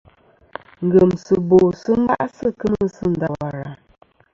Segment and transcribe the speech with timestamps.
[0.85, 1.55] Ngemsɨbo
[2.09, 3.67] ba'sɨ kemɨ sɨ Ndawara.